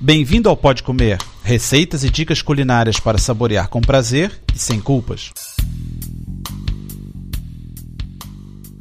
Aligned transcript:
Bem-vindo 0.00 0.48
ao 0.48 0.56
Pode 0.56 0.84
Comer, 0.84 1.18
receitas 1.42 2.04
e 2.04 2.08
dicas 2.08 2.40
culinárias 2.40 3.00
para 3.00 3.18
saborear 3.18 3.68
com 3.68 3.80
prazer 3.80 4.30
e 4.54 4.56
sem 4.56 4.80
culpas. 4.80 5.32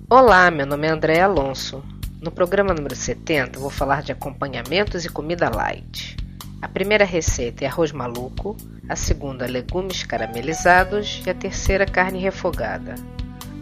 Olá, 0.08 0.52
meu 0.52 0.68
nome 0.68 0.86
é 0.86 0.92
André 0.92 1.20
Alonso. 1.20 1.84
No 2.22 2.30
programa 2.30 2.72
número 2.72 2.96
70 2.96 3.60
vou 3.60 3.72
falar 3.72 4.04
de 4.04 4.12
acompanhamentos 4.12 5.06
e 5.06 5.10
comida 5.10 5.50
light. 5.50 6.16
A 6.62 6.68
primeira 6.68 7.04
receita 7.04 7.66
é 7.66 7.68
arroz 7.68 7.92
maluco, 7.92 8.56
a 8.88 8.96
segunda 8.96 9.48
legumes 9.48 10.04
caramelizados 10.04 11.24
e 11.26 11.32
a 11.32 11.34
terceira 11.34 11.88
carne 11.88 12.20
refogada. 12.20 12.94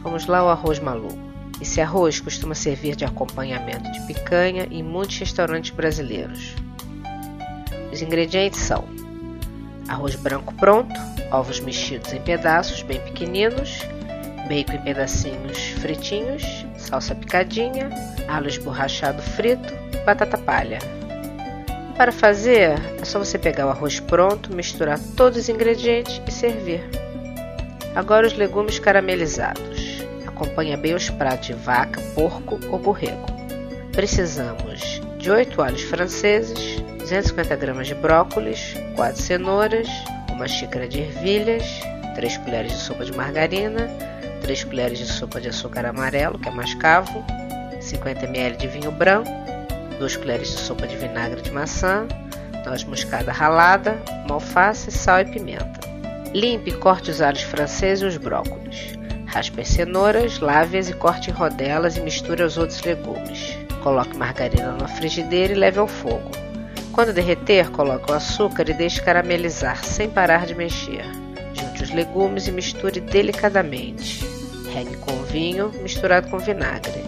Vamos 0.04 0.26
lá 0.26 0.40
ao 0.40 0.50
arroz 0.50 0.78
maluco. 0.80 1.18
Esse 1.62 1.80
arroz 1.80 2.20
costuma 2.20 2.54
servir 2.54 2.98
de 2.98 3.06
acompanhamento 3.06 3.90
de 3.94 4.06
picanha 4.08 4.68
em 4.70 4.84
muitos 4.84 5.18
restaurantes 5.20 5.72
brasileiros. 5.72 6.54
Os 7.96 8.02
ingredientes 8.02 8.60
são 8.60 8.84
arroz 9.88 10.16
branco 10.16 10.54
pronto, 10.56 10.94
ovos 11.32 11.62
mexidos 11.62 12.12
em 12.12 12.20
pedaços 12.20 12.82
bem 12.82 13.00
pequeninos, 13.00 13.80
bacon 14.50 14.74
em 14.74 14.82
pedacinhos 14.82 15.58
fritinhos, 15.80 16.44
salsa 16.78 17.16
picadinha, 17.16 17.90
alho 18.28 18.50
esborrachado 18.50 19.22
frito 19.22 19.74
batata 20.06 20.38
palha. 20.38 20.80
Para 21.96 22.12
fazer, 22.12 22.74
é 23.02 23.06
só 23.06 23.18
você 23.18 23.40
pegar 23.40 23.66
o 23.66 23.70
arroz 23.70 24.02
pronto, 24.02 24.54
misturar 24.54 25.00
todos 25.16 25.38
os 25.44 25.48
ingredientes 25.48 26.22
e 26.28 26.32
servir. 26.34 26.84
Agora 27.96 28.28
os 28.28 28.34
legumes 28.34 28.78
caramelizados. 28.78 30.04
Acompanha 30.28 30.76
bem 30.76 30.94
os 30.94 31.10
pratos 31.10 31.48
de 31.48 31.54
vaca, 31.54 32.02
porco 32.14 32.60
ou 32.70 32.78
borrego. 32.78 33.26
Precisamos 33.94 35.02
de 35.18 35.32
8 35.32 35.62
alhos 35.62 35.84
franceses, 35.84 36.84
250 37.06 37.56
gramas 37.58 37.86
de 37.86 37.94
brócolis, 37.94 38.76
4 38.96 39.22
cenouras, 39.22 39.88
uma 40.32 40.48
xícara 40.48 40.88
de 40.88 41.02
ervilhas, 41.02 41.64
3 42.16 42.38
colheres 42.38 42.72
de 42.72 42.80
sopa 42.80 43.06
de 43.06 43.16
margarina, 43.16 43.88
3 44.42 44.64
colheres 44.64 44.98
de 44.98 45.06
sopa 45.06 45.40
de 45.40 45.50
açúcar 45.50 45.86
amarelo, 45.86 46.40
que 46.40 46.50
é 46.50 46.52
mascavo, 46.52 47.24
50 47.80 48.26
ml 48.26 48.58
de 48.58 48.68
vinho 48.68 48.92
branco, 48.92 49.30
2 50.00 50.18
colheres 50.18 50.50
de 50.50 50.58
sopa 50.58 50.88
de 50.88 50.98
vinagre 50.98 51.44
de 51.44 51.52
maçã, 51.52 52.08
noz 52.66 52.84
moscada 52.84 53.32
ralada, 53.32 54.02
uma 54.26 54.36
alface, 54.36 54.92
sal 54.92 55.20
e 55.20 55.26
pimenta. 55.26 55.80
Limpe 56.34 56.72
e 56.72 56.74
corte 56.74 57.12
os 57.12 57.22
alhos 57.22 57.44
franceses 57.44 58.02
e 58.02 58.08
os 58.08 58.18
brócolis. 58.18 58.98
Raspe 59.28 59.62
as 59.62 59.68
cenouras, 59.68 60.40
lave-as 60.40 60.90
e 60.90 60.94
corte 60.94 61.30
em 61.30 61.34
rodelas 61.34 61.98
e 61.98 62.02
misture 62.02 62.42
aos 62.42 62.58
outros 62.58 62.82
legumes. 62.82 63.56
Coloque 63.84 64.18
margarina 64.18 64.72
na 64.72 64.88
frigideira 64.88 65.54
e 65.54 65.56
leve 65.56 65.78
ao 65.78 65.88
fogo. 65.88 66.32
Quando 66.96 67.12
derreter, 67.12 67.70
coloque 67.72 68.10
o 68.10 68.16
açúcar 68.16 68.70
e 68.70 68.74
deixe 68.74 69.02
caramelizar 69.02 69.84
sem 69.84 70.10
parar 70.10 70.46
de 70.46 70.56
mexer. 70.56 71.04
Junte 71.54 71.84
os 71.84 71.92
legumes 71.92 72.48
e 72.48 72.54
misture 72.54 73.02
delicadamente. 73.02 74.26
Regue 74.74 74.96
com 75.00 75.22
vinho 75.24 75.74
misturado 75.84 76.30
com 76.30 76.40
vinagre. 76.40 77.04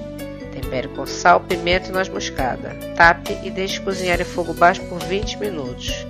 Tempere 0.52 0.90
com 0.90 1.06
sal, 1.06 1.40
pimenta 1.40 1.88
e 1.88 1.94
noz 1.94 2.10
moscada. 2.10 2.76
Tape 2.98 3.38
e 3.46 3.50
deixe 3.50 3.80
cozinhar 3.80 4.20
em 4.20 4.26
fogo 4.26 4.54
baixo 4.54 4.82
por 4.90 5.00
20 5.00 5.38
minutos. 5.38 6.06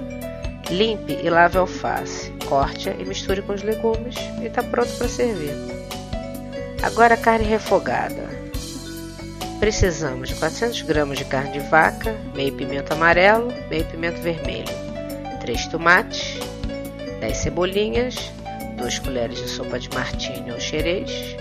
Limpe 0.71 1.13
e 1.23 1.29
lave 1.29 1.57
a 1.57 1.61
alface. 1.61 2.31
Corte-a 2.49 2.93
e 2.93 3.05
misture 3.05 3.43
com 3.43 3.53
os 3.53 3.61
legumes 3.61 4.15
e 4.41 4.47
está 4.47 4.63
pronto 4.63 4.91
para 4.97 5.07
servir. 5.07 5.53
Agora 6.81 7.13
a 7.13 7.17
carne 7.17 7.45
refogada. 7.45 8.36
Precisamos 9.59 10.29
de 10.29 10.35
400 10.35 10.83
gramas 10.83 11.17
de 11.17 11.25
carne 11.25 11.53
de 11.53 11.59
vaca, 11.67 12.15
meio 12.35 12.53
pimento 12.53 12.93
amarelo, 12.93 13.51
meio 13.69 13.83
pimento 13.85 14.21
vermelho, 14.21 14.67
3 15.41 15.67
tomates, 15.67 16.37
10 17.19 17.37
cebolinhas, 17.37 18.31
2 18.77 18.99
colheres 18.99 19.39
de 19.39 19.49
sopa 19.49 19.79
de 19.79 19.89
martini 19.89 20.51
ou 20.51 20.59
xerez, 20.59 21.35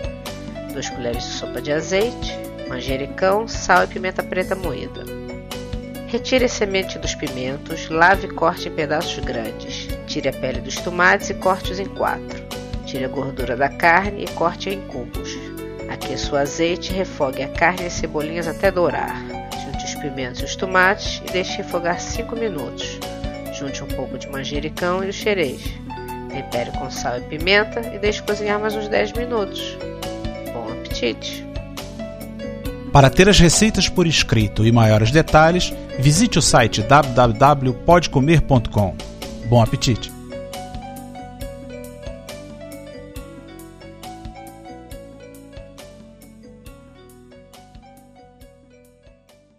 2 0.72 0.90
colheres 0.90 1.24
de 1.24 1.30
sopa 1.30 1.60
de 1.60 1.70
azeite, 1.70 2.32
manjericão, 2.68 3.46
sal 3.46 3.84
e 3.84 3.86
pimenta 3.86 4.22
preta 4.22 4.54
moída. 4.54 5.04
Retire 6.08 6.46
a 6.46 6.48
semente 6.48 6.98
dos 6.98 7.14
pimentos, 7.14 7.90
lave 7.90 8.28
e 8.28 8.32
corte 8.32 8.68
em 8.68 8.72
pedaços 8.72 9.18
grandes. 9.18 9.88
Tire 10.06 10.30
a 10.30 10.32
pele 10.32 10.60
dos 10.60 10.76
tomates 10.76 11.28
e 11.28 11.34
corte-os 11.34 11.78
em 11.78 11.86
quatro. 11.86 12.42
Tire 12.86 13.04
a 13.04 13.08
gordura 13.08 13.56
da 13.56 13.68
carne 13.68 14.24
e 14.24 14.30
corte-a 14.30 14.72
em 14.72 14.80
cubos. 14.86 15.45
Aqueça 15.96 16.34
o 16.34 16.36
azeite 16.36 16.92
e 16.92 16.94
refogue 16.94 17.42
a 17.42 17.48
carne 17.48 17.82
e 17.82 17.86
as 17.86 17.94
cebolinhas 17.94 18.46
até 18.46 18.70
dourar. 18.70 19.16
Junte 19.64 19.84
os 19.84 19.94
pimentos 19.94 20.42
e 20.42 20.44
os 20.44 20.54
tomates 20.54 21.22
e 21.26 21.32
deixe 21.32 21.56
refogar 21.56 21.98
5 21.98 22.36
minutos. 22.36 23.00
Junte 23.58 23.82
um 23.82 23.88
pouco 23.88 24.18
de 24.18 24.28
manjericão 24.28 25.02
e 25.02 25.08
o 25.08 25.12
xerez. 25.12 25.62
Tempere 26.28 26.70
com 26.72 26.90
sal 26.90 27.16
e 27.18 27.22
pimenta 27.22 27.80
e 27.94 27.98
deixe 27.98 28.22
cozinhar 28.22 28.60
mais 28.60 28.74
uns 28.74 28.88
10 28.88 29.14
minutos. 29.14 29.78
Bom 30.52 30.70
apetite! 30.70 31.46
Para 32.92 33.08
ter 33.10 33.28
as 33.28 33.40
receitas 33.40 33.88
por 33.88 34.06
escrito 34.06 34.64
e 34.66 34.72
maiores 34.72 35.10
detalhes, 35.10 35.72
visite 35.98 36.38
o 36.38 36.42
site 36.42 36.82
www.podcomer.com. 36.82 38.94
Bom 39.48 39.62
apetite! 39.62 40.15